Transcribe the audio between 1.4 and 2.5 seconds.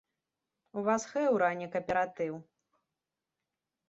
а не кааператыў!